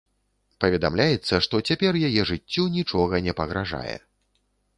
Паведамляецца, 0.63 1.33
што 1.47 1.55
цяпер 1.73 1.93
яе 2.07 2.21
жыццю 2.31 2.63
нічога 2.79 3.21
не 3.29 3.37
пагражае. 3.43 3.95